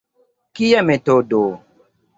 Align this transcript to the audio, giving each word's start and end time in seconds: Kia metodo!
Kia 0.59 0.81
metodo! 0.89 1.43